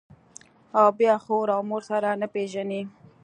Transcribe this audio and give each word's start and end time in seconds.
او 0.79 0.85
بيا 0.97 1.15
خور 1.23 1.47
و 1.57 1.59
مور 1.69 1.81
سره 1.89 2.09
نه 2.21 2.27
پېژني. 2.33 2.81